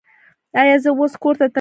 [0.59, 1.49] ایا زه اوس کور ته تلی شم؟